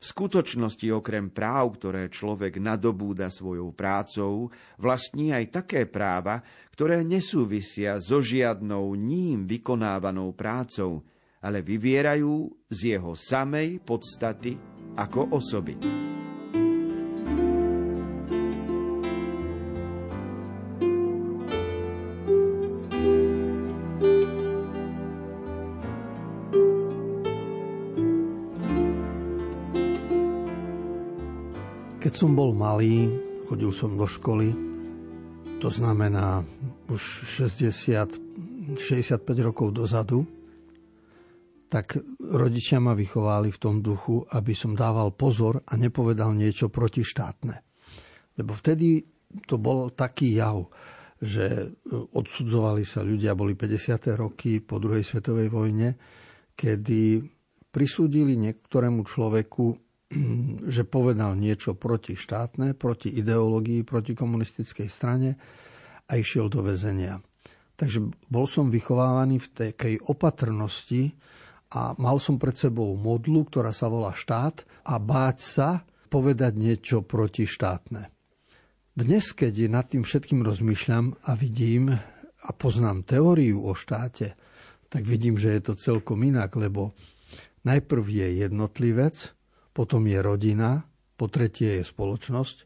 V 0.00 0.04
skutočnosti 0.08 0.88
okrem 0.96 1.28
práv, 1.28 1.76
ktoré 1.76 2.08
človek 2.08 2.56
nadobúda 2.56 3.28
svojou 3.28 3.76
prácou, 3.76 4.48
vlastní 4.80 5.28
aj 5.36 5.60
také 5.60 5.84
práva, 5.84 6.40
ktoré 6.72 7.04
nesúvisia 7.04 8.00
so 8.00 8.24
žiadnou 8.24 8.96
ním 8.96 9.44
vykonávanou 9.44 10.32
prácou, 10.32 11.04
ale 11.44 11.60
vyvierajú 11.60 12.48
z 12.72 12.96
jeho 12.96 13.12
samej 13.12 13.84
podstaty 13.84 14.56
ako 14.96 15.36
osoby. 15.36 16.09
Som 32.20 32.36
bol 32.36 32.52
malý, 32.52 33.08
chodil 33.48 33.72
som 33.72 33.96
do 33.96 34.04
školy, 34.04 34.52
to 35.56 35.72
znamená 35.72 36.44
už 36.92 37.00
60, 37.00 38.76
65 38.76 39.24
rokov 39.40 39.72
dozadu, 39.72 40.28
tak 41.72 41.96
rodičia 42.20 42.76
ma 42.76 42.92
vychovali 42.92 43.48
v 43.48 43.56
tom 43.56 43.80
duchu, 43.80 44.20
aby 44.36 44.52
som 44.52 44.76
dával 44.76 45.16
pozor 45.16 45.64
a 45.64 45.80
nepovedal 45.80 46.36
niečo 46.36 46.68
protištátne. 46.68 47.56
Lebo 48.36 48.52
vtedy 48.52 49.00
to 49.48 49.56
bol 49.56 49.88
taký 49.88 50.36
jav, 50.36 50.68
že 51.24 51.72
odsudzovali 51.88 52.84
sa 52.84 53.00
ľudia, 53.00 53.32
boli 53.32 53.56
50. 53.56 53.96
roky 54.20 54.60
po 54.60 54.76
druhej 54.76 55.08
svetovej 55.08 55.48
vojne, 55.48 55.96
kedy 56.52 57.24
prisúdili 57.72 58.36
niektorému 58.36 59.08
človeku 59.08 59.89
že 60.74 60.82
povedal 60.82 61.38
niečo 61.38 61.78
proti 61.78 62.18
štátne, 62.18 62.74
proti 62.74 63.14
ideológii, 63.14 63.86
proti 63.86 64.12
komunistickej 64.12 64.88
strane 64.90 65.38
a 66.10 66.18
išiel 66.18 66.50
do 66.50 66.66
väzenia. 66.66 67.22
Takže 67.78 68.12
bol 68.28 68.44
som 68.44 68.68
vychovávaný 68.68 69.40
v 69.40 69.72
takej 69.72 69.94
opatrnosti 70.04 71.16
a 71.72 71.96
mal 71.96 72.20
som 72.20 72.36
pred 72.36 72.52
sebou 72.52 72.92
modlu, 72.98 73.46
ktorá 73.48 73.72
sa 73.72 73.88
volá 73.88 74.12
štát 74.12 74.66
a 74.84 75.00
báť 75.00 75.38
sa 75.40 75.68
povedať 76.10 76.52
niečo 76.58 77.06
proti 77.06 77.46
štátne. 77.46 78.10
Dnes, 78.90 79.32
keď 79.32 79.70
nad 79.70 79.86
tým 79.88 80.02
všetkým 80.04 80.42
rozmýšľam 80.42 81.24
a 81.24 81.32
vidím 81.38 81.94
a 82.44 82.50
poznám 82.52 83.06
teóriu 83.06 83.64
o 83.64 83.72
štáte, 83.72 84.34
tak 84.90 85.06
vidím, 85.06 85.38
že 85.38 85.54
je 85.56 85.62
to 85.70 85.78
celkom 85.78 86.20
inak, 86.26 86.52
lebo 86.58 86.92
najprv 87.62 88.04
je 88.10 88.28
jednotlivec, 88.44 89.16
potom 89.80 90.04
je 90.04 90.20
rodina, 90.20 90.84
po 91.16 91.32
tretie 91.32 91.80
je 91.80 91.84
spoločnosť 91.88 92.56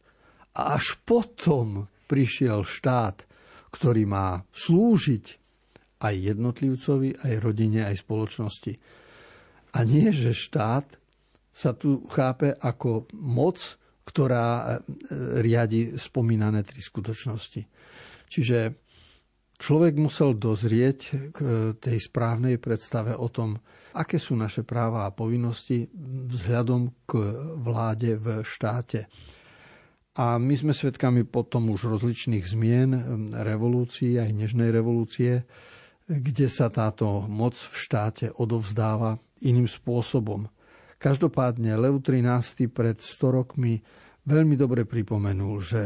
a 0.59 0.75
až 0.75 0.99
potom 1.07 1.87
prišiel 2.11 2.67
štát, 2.67 3.23
ktorý 3.71 4.03
má 4.03 4.43
slúžiť 4.51 5.25
aj 6.03 6.15
jednotlivcovi, 6.35 7.23
aj 7.23 7.35
rodine, 7.39 7.87
aj 7.87 8.03
spoločnosti. 8.03 8.75
A 9.79 9.87
nie, 9.87 10.11
že 10.11 10.35
štát 10.35 10.99
sa 11.55 11.71
tu 11.79 12.03
chápe 12.11 12.51
ako 12.51 13.07
moc, 13.23 13.79
ktorá 14.03 14.51
e, 14.51 14.79
riadi 15.39 15.95
spomínané 15.95 16.67
tri 16.67 16.83
skutočnosti. 16.83 17.63
Čiže 18.27 18.59
človek 19.55 19.95
musel 20.03 20.35
dozrieť 20.35 21.31
k 21.31 21.39
tej 21.79 21.99
správnej 22.03 22.59
predstave 22.59 23.15
o 23.15 23.31
tom, 23.31 23.63
aké 23.95 24.19
sú 24.19 24.35
naše 24.35 24.67
práva 24.67 25.07
a 25.07 25.15
povinnosti 25.15 25.87
vzhľadom 26.29 27.07
k 27.07 27.13
vláde 27.63 28.19
v 28.19 28.43
štáte. 28.43 29.07
A 30.15 30.39
my 30.39 30.55
sme 30.55 30.75
svedkami 30.75 31.27
potom 31.27 31.71
už 31.75 31.91
rozličných 31.91 32.47
zmien, 32.47 32.91
revolúcií, 33.35 34.19
aj 34.19 34.31
nežnej 34.31 34.71
revolúcie, 34.71 35.43
kde 36.07 36.47
sa 36.47 36.71
táto 36.71 37.25
moc 37.27 37.55
v 37.55 37.75
štáte 37.75 38.27
odovzdáva 38.35 39.19
iným 39.43 39.67
spôsobom. 39.67 40.47
Každopádne 40.99 41.75
Lev 41.75 41.99
XIII 41.99 42.71
pred 42.71 43.01
100 43.01 43.39
rokmi 43.43 43.83
veľmi 44.25 44.55
dobre 44.55 44.87
pripomenul, 44.87 45.55
že 45.61 45.83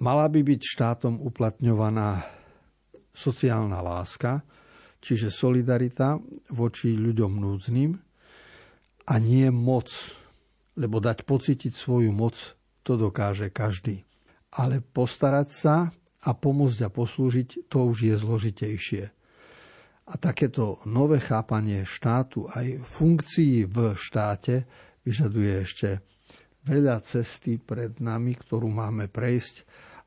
mala 0.00 0.30
by 0.30 0.40
byť 0.44 0.60
štátom 0.62 1.18
uplatňovaná 1.18 2.22
sociálna 3.10 3.82
láska, 3.82 4.46
čiže 4.98 5.30
solidarita 5.30 6.18
voči 6.54 6.98
ľuďom 6.98 7.32
núdznym 7.38 7.90
a 9.08 9.14
nie 9.18 9.48
moc. 9.48 9.90
lebo 10.78 11.02
dať 11.02 11.26
pocítiť 11.26 11.74
svoju 11.74 12.14
moc, 12.14 12.54
to 12.86 12.94
dokáže 12.94 13.50
každý. 13.50 14.06
Ale 14.54 14.78
postarať 14.78 15.48
sa 15.50 15.90
a 16.22 16.30
pomôcť 16.38 16.86
a 16.86 16.88
poslúžiť, 16.88 17.66
to 17.66 17.90
už 17.90 18.06
je 18.06 18.14
zložitejšie. 18.14 19.04
A 20.08 20.14
takéto 20.16 20.78
nové 20.86 21.18
chápanie 21.18 21.82
štátu 21.82 22.46
aj 22.54 22.78
funkcií 22.80 23.66
v 23.66 23.98
štáte 23.98 24.70
vyžaduje 25.02 25.52
ešte 25.66 25.88
veľa 26.64 27.02
cesty 27.02 27.58
pred 27.58 27.98
nami, 28.00 28.38
ktorú 28.38 28.70
máme 28.70 29.10
prejsť, 29.10 29.66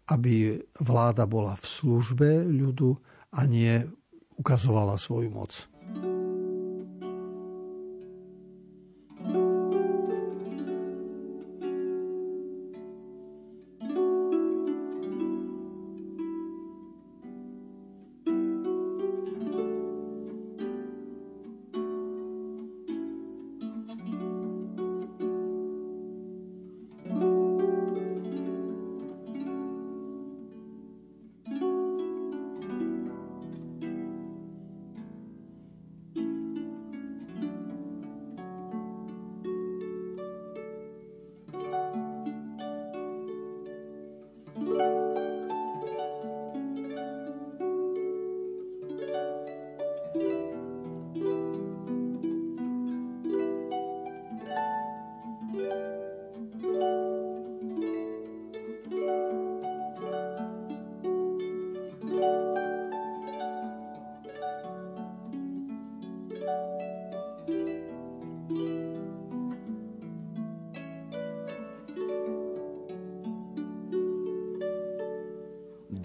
aby 0.10 0.57
vláda 0.81 1.29
bola 1.29 1.53
v 1.60 1.65
službe 1.67 2.29
ľudu 2.48 2.98
a 3.36 3.43
nie 3.43 3.86
ukazovala 4.41 4.98
svoju 4.98 5.29
moc. 5.29 5.70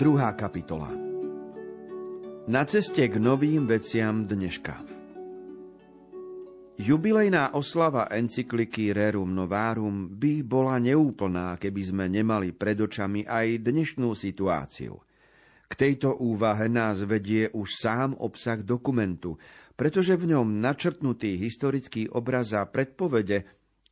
Druhá 0.06 0.38
kapitola 0.38 0.86
Na 2.46 2.62
ceste 2.62 3.10
k 3.10 3.18
novým 3.18 3.66
veciam 3.66 4.22
dneška 4.22 4.86
Jubilejná 6.78 7.58
oslava 7.58 8.06
encykliky 8.14 8.94
Rerum 8.94 9.34
Novarum 9.34 10.06
by 10.14 10.46
bola 10.46 10.78
neúplná, 10.78 11.58
keby 11.58 11.82
sme 11.82 12.06
nemali 12.06 12.54
pred 12.54 12.78
očami 12.86 13.26
aj 13.26 13.66
dnešnú 13.66 14.14
situáciu. 14.14 14.94
K 15.66 15.72
tejto 15.75 16.22
úvahe 16.22 16.70
nás 16.70 17.02
vedie 17.02 17.50
už 17.50 17.66
sám 17.75 18.14
obsah 18.14 18.62
dokumentu, 18.62 19.42
pretože 19.75 20.14
v 20.14 20.38
ňom 20.38 20.62
načrtnutý 20.62 21.34
historický 21.34 22.06
obraz 22.14 22.54
a 22.54 22.62
predpovede 22.62 23.42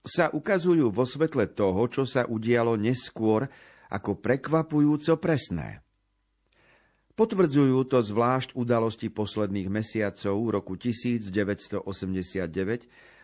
sa 0.06 0.30
ukazujú 0.30 0.94
vo 0.94 1.02
svetle 1.02 1.50
toho, 1.50 1.90
čo 1.90 2.07
sa 2.07 2.22
udialo 2.22 2.79
neskôr, 2.79 3.50
ako 3.90 4.22
prekvapujúco 4.22 5.18
presné. 5.18 5.84
Potvrdzujú 7.14 7.87
to 7.87 8.03
zvlášť 8.03 8.59
udalosti 8.59 9.07
posledných 9.07 9.70
mesiacov 9.70 10.35
roku 10.50 10.74
1989 10.74 11.87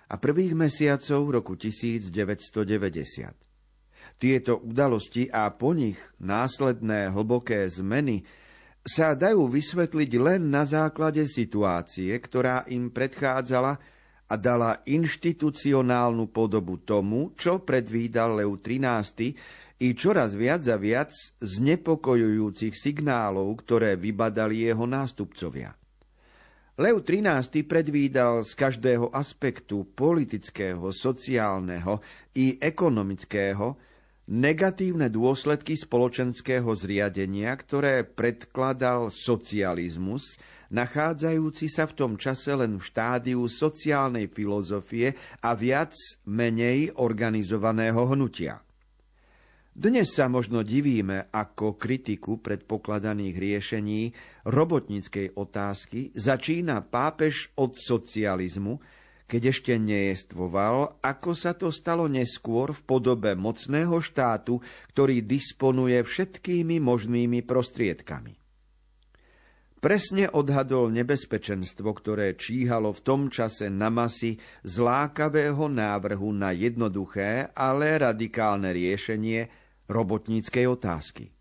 a 0.06 0.14
prvých 0.14 0.54
mesiacov 0.54 1.20
roku 1.34 1.58
1990. 1.58 2.14
Tieto 4.14 4.62
udalosti 4.62 5.26
a 5.26 5.50
po 5.50 5.74
nich 5.74 5.98
následné 6.22 7.10
hlboké 7.10 7.66
zmeny 7.66 8.22
sa 8.86 9.18
dajú 9.18 9.50
vysvetliť 9.50 10.10
len 10.22 10.54
na 10.54 10.62
základe 10.62 11.26
situácie, 11.26 12.14
ktorá 12.14 12.70
im 12.70 12.94
predchádzala 12.94 13.74
a 14.30 14.34
dala 14.38 14.86
inštitucionálnu 14.86 16.30
podobu 16.30 16.78
tomu, 16.78 17.34
čo 17.34 17.66
predvídal 17.66 18.38
Leu 18.38 18.54
XIII 18.54 19.34
i 19.80 19.96
čoraz 19.96 20.36
viac 20.36 20.60
a 20.68 20.76
viac 20.76 21.10
znepokojujúcich 21.40 22.76
signálov, 22.76 23.64
ktoré 23.64 23.96
vybadali 23.96 24.68
jeho 24.68 24.84
nástupcovia. 24.84 25.72
Leo 26.80 27.00
XIII 27.04 27.64
predvídal 27.64 28.40
z 28.44 28.52
každého 28.56 29.12
aspektu 29.12 29.88
politického, 29.92 30.92
sociálneho 30.92 32.00
i 32.36 32.56
ekonomického 32.56 33.76
negatívne 34.30 35.12
dôsledky 35.12 35.76
spoločenského 35.76 36.70
zriadenia, 36.72 37.52
ktoré 37.52 38.06
predkladal 38.06 39.12
socializmus, 39.12 40.40
nachádzajúci 40.70 41.66
sa 41.68 41.84
v 41.84 41.96
tom 41.98 42.12
čase 42.14 42.54
len 42.54 42.78
v 42.78 42.86
štádiu 42.86 43.44
sociálnej 43.50 44.30
filozofie 44.30 45.18
a 45.42 45.52
viac 45.58 45.92
menej 46.24 46.94
organizovaného 46.96 48.08
hnutia. 48.14 48.62
Dnes 49.70 50.10
sa 50.10 50.26
možno 50.26 50.66
divíme, 50.66 51.30
ako 51.30 51.78
kritiku 51.78 52.42
predpokladaných 52.42 53.34
riešení 53.38 54.02
robotníckej 54.50 55.38
otázky 55.38 56.10
začína 56.10 56.82
pápež 56.82 57.54
od 57.54 57.78
socializmu, 57.78 58.82
keď 59.30 59.42
ešte 59.54 59.78
nejestvoval, 59.78 60.98
ako 60.98 61.30
sa 61.38 61.54
to 61.54 61.70
stalo 61.70 62.10
neskôr 62.10 62.74
v 62.74 62.82
podobe 62.82 63.38
mocného 63.38 63.94
štátu, 64.02 64.58
ktorý 64.90 65.22
disponuje 65.22 66.02
všetkými 66.02 66.82
možnými 66.82 67.46
prostriedkami. 67.46 68.34
Presne 69.80 70.28
odhadol 70.28 70.92
nebezpečenstvo, 70.92 71.94
ktoré 71.94 72.36
číhalo 72.36 72.92
v 72.92 73.00
tom 73.00 73.20
čase 73.32 73.72
na 73.72 73.88
masy 73.88 74.36
zlákavého 74.60 75.72
návrhu 75.72 76.36
na 76.36 76.52
jednoduché, 76.52 77.48
ale 77.56 77.96
radikálne 77.96 78.76
riešenie 78.76 79.59
robotníckej 79.90 80.70
otázky. 80.70 81.34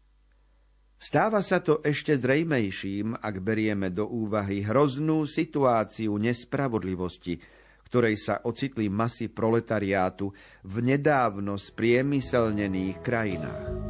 Stáva 1.00 1.40
sa 1.40 1.64
to 1.64 1.80
ešte 1.80 2.12
zrejmejším, 2.20 3.24
ak 3.24 3.36
berieme 3.40 3.88
do 3.88 4.04
úvahy 4.04 4.60
hroznú 4.60 5.24
situáciu 5.24 6.20
nespravodlivosti, 6.20 7.40
ktorej 7.88 8.20
sa 8.20 8.44
ocitli 8.44 8.92
masy 8.92 9.32
proletariátu 9.32 10.36
v 10.68 10.76
nedávno 10.84 11.56
spriemyselnených 11.56 13.00
krajinách. 13.00 13.89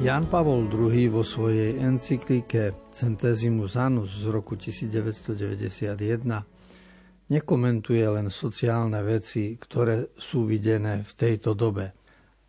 Jan 0.00 0.32
Pavol 0.32 0.64
II 0.72 1.12
vo 1.12 1.20
svojej 1.20 1.76
encyklike 1.76 2.88
Centesimus 2.88 3.76
Annus 3.76 4.24
z 4.24 4.32
roku 4.32 4.56
1991 4.56 7.28
nekomentuje 7.28 8.08
len 8.08 8.32
sociálne 8.32 8.96
veci, 9.04 9.60
ktoré 9.60 10.16
sú 10.16 10.48
videné 10.48 11.04
v 11.04 11.12
tejto 11.12 11.52
dobe. 11.52 11.92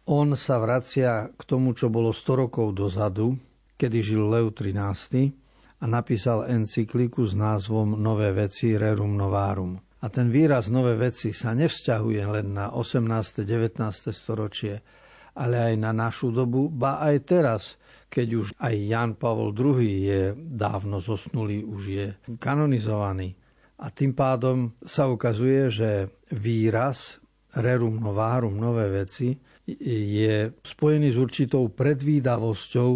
On 0.08 0.32
sa 0.40 0.64
vracia 0.64 1.28
k 1.28 1.42
tomu, 1.44 1.76
čo 1.76 1.92
bolo 1.92 2.16
100 2.16 2.48
rokov 2.48 2.72
dozadu, 2.72 3.36
kedy 3.76 4.00
žil 4.00 4.32
Leo 4.32 4.56
XIII 4.56 5.36
a 5.84 5.86
napísal 5.92 6.48
encykliku 6.48 7.28
s 7.28 7.36
názvom 7.36 8.00
Nové 8.00 8.32
veci 8.32 8.80
Rerum 8.80 9.20
Novarum. 9.20 9.76
A 10.00 10.08
ten 10.08 10.32
výraz 10.32 10.72
nové 10.72 10.96
veci 10.96 11.36
sa 11.36 11.52
nevzťahuje 11.52 12.24
len 12.32 12.56
na 12.56 12.72
18. 12.72 13.44
19. 13.44 13.76
storočie, 14.16 15.01
ale 15.36 15.72
aj 15.72 15.76
na 15.80 15.92
našu 15.96 16.32
dobu, 16.32 16.68
ba 16.68 17.00
aj 17.00 17.16
teraz, 17.24 17.62
keď 18.12 18.28
už 18.36 18.48
aj 18.60 18.76
Jan 18.76 19.12
Pavol 19.16 19.56
II 19.56 19.80
je 19.80 20.36
dávno 20.36 21.00
zosnulý, 21.00 21.64
už 21.64 21.82
je 21.88 22.06
kanonizovaný. 22.36 23.32
A 23.82 23.90
tým 23.90 24.14
pádom 24.14 24.76
sa 24.84 25.10
ukazuje, 25.10 25.72
že 25.72 25.90
výraz 26.36 27.18
rerum 27.58 27.98
novarum, 27.98 28.54
nové 28.60 28.88
veci, 28.92 29.34
je 29.82 30.52
spojený 30.62 31.10
s 31.12 31.18
určitou 31.18 31.72
predvídavosťou, 31.72 32.92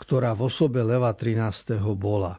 ktorá 0.00 0.34
v 0.34 0.40
osobe 0.48 0.82
Leva 0.82 1.12
13. 1.14 1.78
bola. 1.94 2.36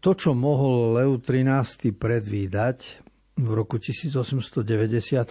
To, 0.00 0.12
čo 0.12 0.36
mohol 0.36 0.96
Lev 0.96 1.20
13. 1.24 1.96
predvídať 1.96 3.04
v 3.38 3.48
roku 3.54 3.78
1890, 3.80 4.64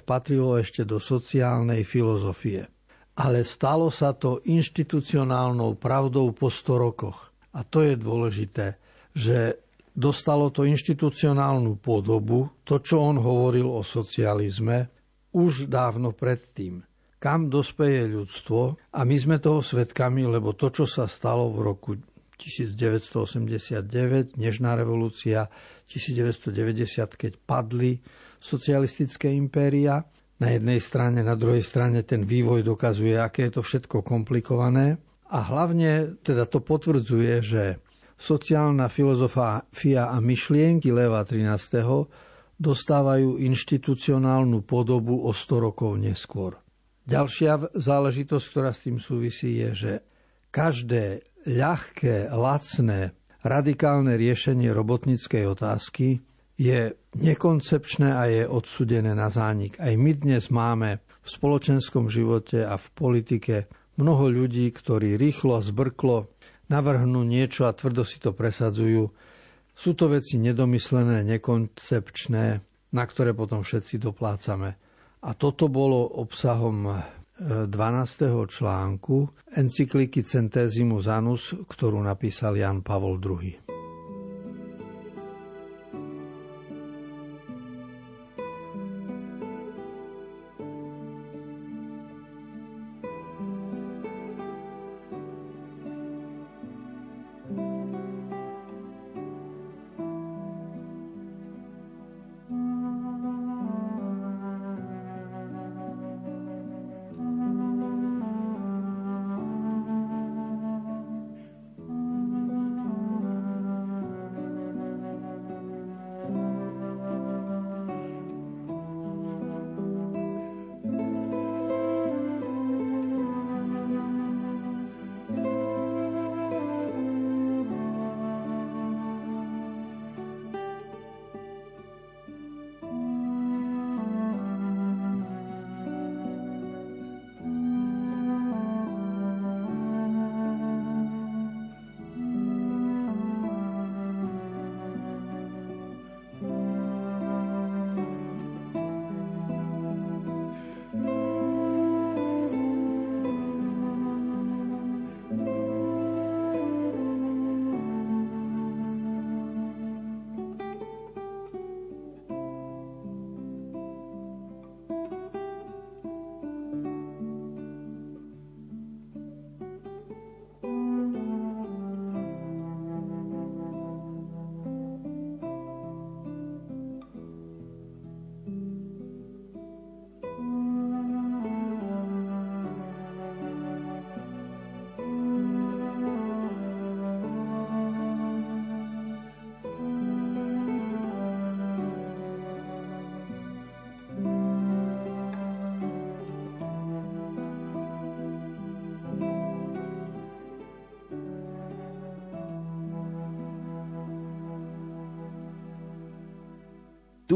patrilo 0.08 0.58
ešte 0.58 0.88
do 0.88 0.98
sociálnej 1.02 1.84
filozofie 1.84 2.77
ale 3.18 3.42
stalo 3.42 3.90
sa 3.90 4.14
to 4.14 4.46
inštitucionálnou 4.46 5.82
pravdou 5.82 6.30
po 6.38 6.54
100 6.54 6.78
rokoch. 6.78 7.34
A 7.58 7.66
to 7.66 7.82
je 7.82 7.98
dôležité, 7.98 8.78
že 9.18 9.58
dostalo 9.98 10.54
to 10.54 10.70
inštitucionálnu 10.70 11.82
podobu, 11.82 12.54
to, 12.62 12.78
čo 12.78 13.02
on 13.02 13.18
hovoril 13.18 13.66
o 13.66 13.82
socializme, 13.82 14.94
už 15.34 15.66
dávno 15.66 16.14
predtým. 16.14 16.86
Kam 17.18 17.50
dospeje 17.50 18.06
ľudstvo 18.06 18.94
a 18.94 19.00
my 19.02 19.18
sme 19.18 19.42
toho 19.42 19.66
svetkami, 19.66 20.30
lebo 20.30 20.54
to, 20.54 20.70
čo 20.70 20.86
sa 20.86 21.10
stalo 21.10 21.50
v 21.50 21.58
roku 21.66 21.98
1989, 22.38 24.38
Nežná 24.38 24.78
revolúcia, 24.78 25.50
1990, 25.90 27.18
keď 27.18 27.34
padli 27.42 27.98
socialistické 28.38 29.34
impéria, 29.34 30.06
na 30.38 30.54
jednej 30.54 30.78
strane, 30.78 31.26
na 31.26 31.34
druhej 31.34 31.66
strane 31.66 32.06
ten 32.06 32.22
vývoj 32.22 32.62
dokazuje, 32.62 33.18
aké 33.18 33.50
je 33.50 33.58
to 33.58 33.62
všetko 33.66 34.06
komplikované. 34.06 35.02
A 35.28 35.44
hlavne 35.44 36.16
teda 36.24 36.48
to 36.48 36.64
potvrdzuje, 36.64 37.34
že 37.44 37.64
sociálna 38.16 38.88
filozofia 38.88 40.10
a 40.10 40.18
myšlienky 40.18 40.90
Leva 40.94 41.22
13. 41.26 41.52
dostávajú 42.58 43.38
inštitucionálnu 43.38 44.66
podobu 44.66 45.26
o 45.26 45.32
100 45.34 45.66
rokov 45.68 46.00
neskôr. 46.02 46.58
Ďalšia 47.08 47.72
záležitosť, 47.78 48.46
ktorá 48.52 48.72
s 48.76 48.84
tým 48.84 48.98
súvisí, 49.00 49.62
je, 49.64 49.70
že 49.74 49.94
každé 50.52 51.24
ľahké, 51.48 52.28
lacné, 52.34 53.16
radikálne 53.46 54.20
riešenie 54.20 54.74
robotníckej 54.76 55.48
otázky 55.48 56.20
je 56.58 56.98
nekoncepčné 57.22 58.10
a 58.18 58.26
je 58.26 58.44
odsudené 58.50 59.14
na 59.14 59.30
zánik. 59.30 59.78
Aj 59.78 59.94
my 59.94 60.12
dnes 60.18 60.50
máme 60.50 61.06
v 61.22 61.28
spoločenskom 61.30 62.10
živote 62.10 62.66
a 62.66 62.74
v 62.82 62.88
politike 62.98 63.56
mnoho 64.02 64.34
ľudí, 64.34 64.74
ktorí 64.74 65.22
rýchlo 65.22 65.62
a 65.62 65.62
zbrklo 65.62 66.34
navrhnú 66.74 67.22
niečo 67.22 67.70
a 67.70 67.78
tvrdo 67.78 68.02
si 68.02 68.18
to 68.18 68.34
presadzujú. 68.34 69.06
Sú 69.78 69.94
to 69.94 70.10
veci 70.10 70.42
nedomyslené, 70.42 71.22
nekoncepčné, 71.38 72.46
na 72.90 73.04
ktoré 73.06 73.38
potom 73.38 73.62
všetci 73.62 74.02
doplácame. 74.02 74.70
A 75.22 75.38
toto 75.38 75.70
bolo 75.70 76.18
obsahom 76.18 76.90
12. 77.38 77.70
článku 78.50 79.30
encykliky 79.54 80.26
Centesimus 80.26 81.06
Anus, 81.06 81.54
ktorú 81.54 82.02
napísal 82.02 82.58
Jan 82.58 82.82
Pavol 82.82 83.22
II. 83.22 83.67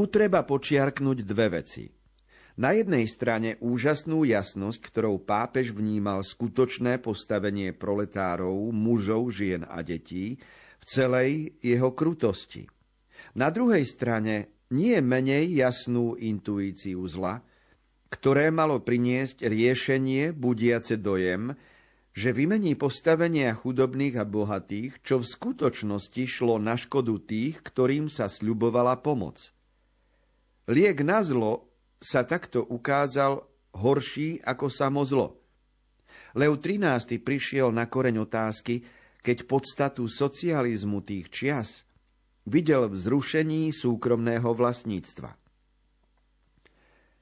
Treba 0.10 0.42
počiarknúť 0.48 1.18
dve 1.28 1.62
veci. 1.62 1.84
Na 2.60 2.76
jednej 2.76 3.08
strane 3.08 3.56
úžasnú 3.64 4.28
jasnosť, 4.28 4.80
ktorou 4.92 5.24
pápež 5.24 5.72
vnímal 5.72 6.22
skutočné 6.22 7.00
postavenie 7.00 7.72
proletárov, 7.72 8.70
mužov, 8.76 9.32
žien 9.32 9.64
a 9.66 9.80
detí 9.82 10.36
v 10.82 10.84
celej 10.84 11.56
jeho 11.64 11.96
krutosti. 11.96 12.68
Na 13.40 13.54
druhej 13.54 13.88
strane 13.88 14.68
nie 14.76 15.00
menej 15.00 15.48
jasnú 15.56 16.20
intuíciu 16.20 17.02
zla, 17.08 17.40
ktoré 18.12 18.52
malo 18.52 18.84
priniesť 18.84 19.48
riešenie 19.48 20.36
budiace 20.36 21.00
dojem, 21.00 21.56
že 22.12 22.36
vymení 22.36 22.76
postavenia 22.76 23.56
chudobných 23.56 24.20
a 24.20 24.28
bohatých, 24.28 25.00
čo 25.00 25.24
v 25.24 25.30
skutočnosti 25.32 26.24
šlo 26.28 26.60
na 26.60 26.76
škodu 26.76 27.16
tých, 27.24 27.64
ktorým 27.64 28.12
sa 28.12 28.28
sľubovala 28.28 29.00
pomoc. 29.00 29.56
Liek 30.70 31.02
na 31.02 31.26
zlo 31.26 31.74
sa 31.98 32.26
takto 32.26 32.62
ukázal 32.66 33.42
horší 33.78 34.42
ako 34.46 34.68
samo 34.70 35.02
zlo. 35.02 35.42
Leo 36.38 36.60
XIII 36.60 37.22
prišiel 37.24 37.72
na 37.72 37.88
koreň 37.88 38.22
otázky, 38.22 38.84
keď 39.22 39.48
podstatu 39.48 40.10
socializmu 40.10 41.02
tých 41.06 41.30
čias 41.32 41.70
videl 42.46 42.90
v 42.90 42.96
zrušení 42.98 43.70
súkromného 43.70 44.50
vlastníctva. 44.52 45.38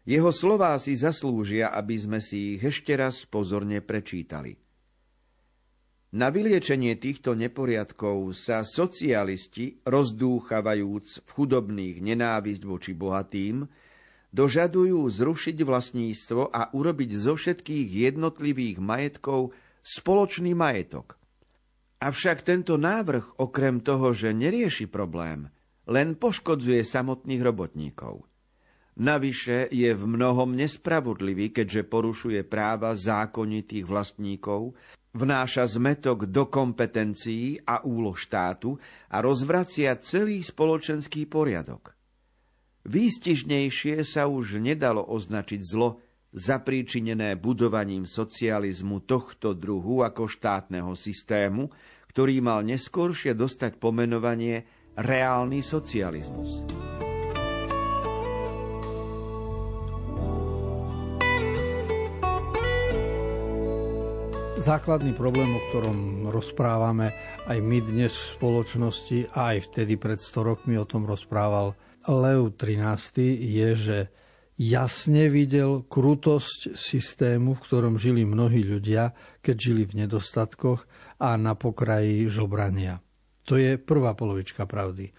Jeho 0.09 0.31
slová 0.33 0.73
si 0.81 0.97
zaslúžia, 0.97 1.69
aby 1.75 1.95
sme 1.99 2.19
si 2.23 2.57
ich 2.57 2.63
ešte 2.65 2.97
raz 2.97 3.27
pozorne 3.29 3.83
prečítali– 3.83 4.57
na 6.09 6.33
vyliečenie 6.33 6.97
týchto 6.97 7.37
neporiadkov 7.37 8.33
sa 8.33 8.65
socialisti, 8.65 9.77
rozdúchavajúc 9.85 11.21
v 11.21 11.29
chudobných 11.29 12.01
nenávisť 12.01 12.61
voči 12.65 12.97
bohatým, 12.97 13.69
dožadujú 14.33 15.05
zrušiť 15.05 15.57
vlastníctvo 15.61 16.49
a 16.49 16.73
urobiť 16.73 17.11
zo 17.13 17.33
všetkých 17.37 17.87
jednotlivých 18.09 18.77
majetkov 18.81 19.53
spoločný 19.85 20.57
majetok. 20.57 21.17
Avšak 21.99 22.41
tento 22.41 22.79
návrh 22.79 23.43
okrem 23.43 23.83
toho, 23.83 24.15
že 24.15 24.33
nerieši 24.33 24.87
problém, 24.87 25.51
len 25.89 26.15
poškodzuje 26.17 26.81
samotných 26.85 27.41
robotníkov. 27.43 28.23
Navyše 28.99 29.71
je 29.71 29.95
v 29.95 30.03
mnohom 30.03 30.57
nespravodlivý, 30.57 31.55
keďže 31.55 31.87
porušuje 31.87 32.43
práva 32.43 32.97
zákonitých 32.97 33.87
vlastníkov 33.87 34.75
vnáša 35.13 35.65
zmetok 35.65 36.29
do 36.29 36.45
kompetencií 36.45 37.61
a 37.65 37.81
úloh 37.81 38.17
štátu 38.17 38.77
a 39.09 39.21
rozvracia 39.23 39.97
celý 39.97 40.41
spoločenský 40.45 41.25
poriadok. 41.25 41.97
Výstižnejšie 42.85 44.01
sa 44.07 44.29
už 44.29 44.61
nedalo 44.61 45.03
označiť 45.03 45.61
zlo 45.61 45.99
zapríčinené 46.29 47.35
budovaním 47.37 48.05
socializmu 48.05 49.01
tohto 49.03 49.57
druhu 49.57 50.05
ako 50.05 50.29
štátneho 50.29 50.93
systému, 50.93 51.73
ktorý 52.13 52.41
mal 52.41 52.61
neskôršie 52.65 53.33
dostať 53.33 53.81
pomenovanie 53.81 54.65
reálny 54.97 55.61
socializmus. 55.65 56.61
Základný 64.59 65.15
problém, 65.15 65.55
o 65.55 65.61
ktorom 65.71 66.27
rozprávame 66.35 67.15
aj 67.47 67.63
my 67.63 67.79
dnes 67.79 68.11
v 68.11 68.27
spoločnosti 68.35 69.31
a 69.31 69.55
aj 69.55 69.71
vtedy 69.71 69.95
pred 69.95 70.19
100 70.19 70.35
rokmi 70.43 70.75
o 70.75 70.83
tom 70.83 71.07
rozprával 71.07 71.79
Leo 72.03 72.51
XIII, 72.51 73.39
je, 73.39 73.69
že 73.79 73.97
jasne 74.59 75.31
videl 75.31 75.87
krutosť 75.87 76.75
systému, 76.75 77.55
v 77.55 77.63
ktorom 77.63 77.95
žili 77.95 78.27
mnohí 78.27 78.67
ľudia, 78.67 79.15
keď 79.39 79.55
žili 79.55 79.87
v 79.87 80.03
nedostatkoch 80.03 80.83
a 81.23 81.39
na 81.39 81.55
pokraji 81.55 82.27
žobrania. 82.27 82.99
To 83.47 83.55
je 83.55 83.79
prvá 83.79 84.11
polovička 84.11 84.67
pravdy. 84.67 85.15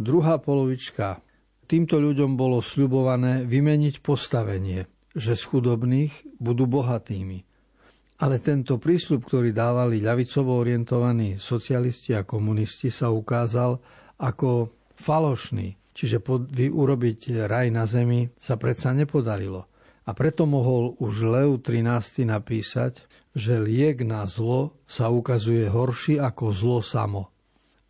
Druhá 0.00 0.40
polovička. 0.40 1.20
Týmto 1.68 2.00
ľuďom 2.00 2.32
bolo 2.32 2.64
sľubované 2.64 3.44
vymeniť 3.44 4.00
postavenie, 4.00 4.88
že 5.12 5.36
z 5.36 5.42
chudobných 5.52 6.40
budú 6.40 6.64
bohatými. 6.64 7.49
Ale 8.20 8.36
tento 8.44 8.76
prísľub, 8.76 9.24
ktorý 9.24 9.50
dávali 9.56 10.04
ľavicovo 10.04 10.60
orientovaní 10.60 11.40
socialisti 11.40 12.12
a 12.12 12.28
komunisti, 12.28 12.92
sa 12.92 13.08
ukázal 13.08 13.80
ako 14.20 14.68
falošný 14.92 15.80
Čiže 16.00 16.22
pod, 16.22 16.48
vy 16.48 16.70
urobiť 16.70 17.44
raj 17.50 17.68
na 17.68 17.84
zemi 17.84 18.30
sa 18.38 18.56
predsa 18.56 18.94
nepodarilo. 18.94 19.66
A 20.08 20.16
preto 20.16 20.48
mohol 20.48 20.96
už 20.96 21.28
Leu 21.28 21.60
13. 21.60 22.24
napísať, 22.24 23.04
že 23.36 23.60
liek 23.60 24.02
na 24.02 24.24
zlo 24.24 24.80
sa 24.88 25.12
ukazuje 25.12 25.68
horší 25.68 26.18
ako 26.18 26.50
zlo 26.50 26.80
samo. 26.80 27.30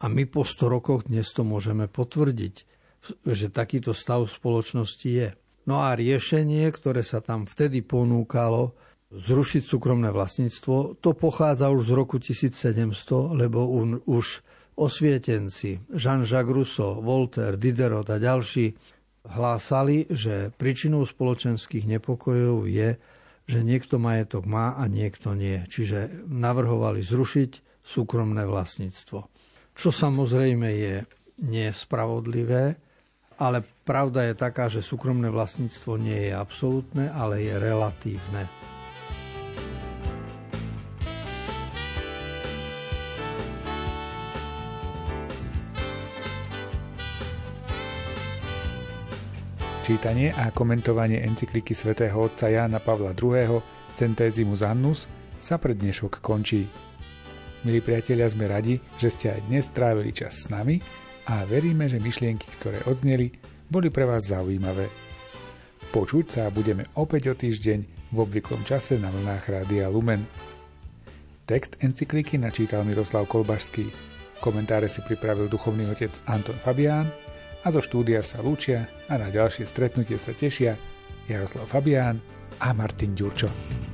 A 0.03 0.09
my 0.11 0.27
po 0.27 0.43
100 0.43 0.75
rokoch 0.75 1.01
dnes 1.07 1.29
to 1.31 1.45
môžeme 1.45 1.87
potvrdiť, 1.87 2.55
že 3.25 3.47
takýto 3.53 3.95
stav 3.95 4.27
spoločnosti 4.27 5.07
je. 5.09 5.31
No 5.69 5.85
a 5.85 5.95
riešenie, 5.95 6.67
ktoré 6.73 7.05
sa 7.05 7.23
tam 7.23 7.47
vtedy 7.47 7.85
ponúkalo, 7.85 8.75
zrušiť 9.11 9.63
súkromné 9.67 10.15
vlastníctvo, 10.15 11.03
to 11.03 11.11
pochádza 11.19 11.67
už 11.71 11.91
z 11.91 11.93
roku 11.93 12.17
1700, 12.23 13.35
lebo 13.35 13.67
už 14.07 14.43
osvietenci 14.79 15.83
Jean-Jacques 15.91 16.55
Rousseau, 16.55 17.03
Voltaire, 17.03 17.59
Diderot 17.59 18.07
a 18.07 18.23
ďalší 18.23 18.73
hlásali, 19.27 20.09
že 20.09 20.55
príčinou 20.57 21.05
spoločenských 21.05 21.85
nepokojov 21.85 22.65
je, 22.71 22.97
že 23.51 23.61
niekto 23.67 23.99
majetok 23.99 24.47
má 24.47 24.79
a 24.79 24.87
niekto 24.87 25.35
nie. 25.35 25.61
Čiže 25.67 26.25
navrhovali 26.31 27.03
zrušiť 27.03 27.83
súkromné 27.83 28.47
vlastníctvo. 28.47 29.19
Čo 29.75 29.89
samozrejme 29.91 30.69
je 30.71 30.95
nespravodlivé, 31.51 32.79
ale 33.41 33.65
pravda 33.85 34.29
je 34.29 34.35
taká, 34.37 34.69
že 34.71 34.85
súkromné 34.85 35.33
vlastníctvo 35.33 35.99
nie 35.99 36.31
je 36.31 36.33
absolútne, 36.37 37.11
ale 37.11 37.43
je 37.43 37.55
relatívne. 37.57 38.47
Čítanie 49.91 50.31
a 50.31 50.55
komentovanie 50.55 51.19
encykliky 51.27 51.75
svätého 51.75 52.15
otca 52.15 52.47
Jána 52.47 52.79
Pavla 52.79 53.11
II. 53.11 53.59
Centesimus 53.99 54.63
Annus 54.63 55.11
sa 55.43 55.59
pre 55.59 55.75
dnešok 55.75 56.23
končí. 56.23 56.71
Milí 57.67 57.83
priatelia, 57.83 58.31
sme 58.31 58.47
radi, 58.47 58.79
že 59.03 59.11
ste 59.11 59.35
aj 59.35 59.51
dnes 59.51 59.67
trávili 59.75 60.15
čas 60.15 60.47
s 60.47 60.47
nami 60.47 60.79
a 61.27 61.43
veríme, 61.43 61.91
že 61.91 61.99
myšlienky, 61.99 62.47
ktoré 62.63 62.87
odzneli, 62.87 63.35
boli 63.67 63.91
pre 63.91 64.07
vás 64.07 64.31
zaujímavé. 64.31 64.87
Počuť 65.91 66.39
sa 66.39 66.55
budeme 66.55 66.87
opäť 66.95 67.23
o 67.27 67.35
týždeň 67.35 68.15
v 68.15 68.17
obvyklom 68.23 68.63
čase 68.63 68.95
na 68.95 69.11
vlnách 69.11 69.43
Rádia 69.43 69.91
Lumen. 69.91 70.23
Text 71.51 71.83
encykliky 71.83 72.39
načítal 72.39 72.87
Miroslav 72.87 73.27
Kolbašský. 73.27 73.91
Komentáre 74.39 74.87
si 74.87 75.03
pripravil 75.03 75.51
duchovný 75.51 75.91
otec 75.91 76.15
Anton 76.31 76.63
Fabián 76.63 77.11
a 77.65 77.69
zo 77.69 77.81
štúdia 77.85 78.25
sa 78.25 78.41
lúčia 78.41 78.89
a 79.11 79.21
na 79.21 79.29
ďalšie 79.29 79.69
stretnutie 79.69 80.17
sa 80.17 80.33
tešia 80.33 80.77
Jaroslav 81.29 81.69
Fabián 81.69 82.17
a 82.61 82.73
Martin 82.73 83.13
Ďurčo. 83.13 83.90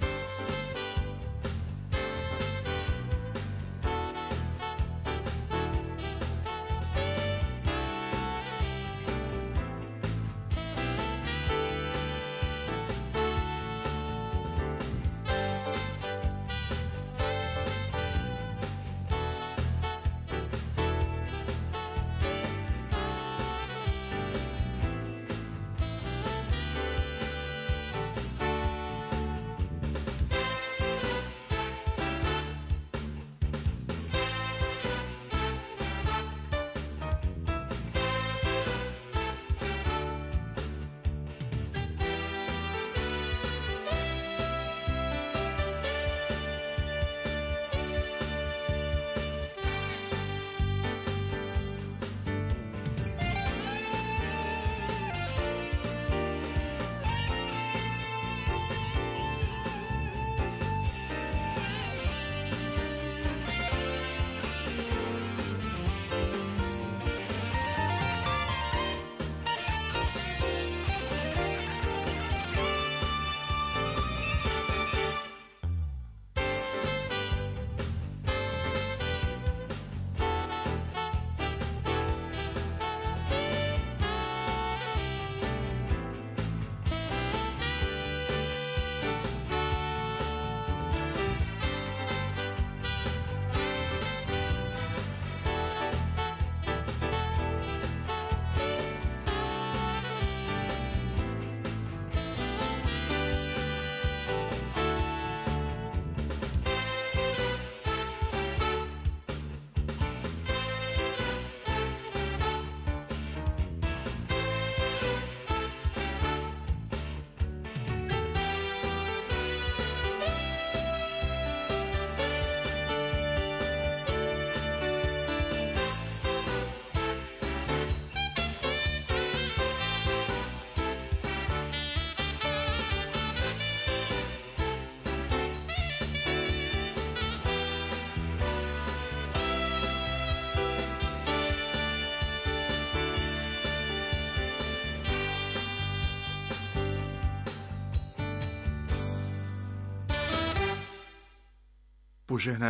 Požehnaný 152.36 152.60